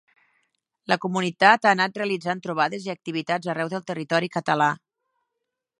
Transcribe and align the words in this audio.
La 0.91 0.97
comunitat 1.03 1.67
ha 1.67 1.73
anat 1.75 1.99
realitzant 2.01 2.41
trobades 2.47 2.87
i 2.89 2.93
activitats 2.95 3.53
arreu 3.55 3.73
del 3.75 3.87
territori 3.93 4.33
català. 4.39 4.71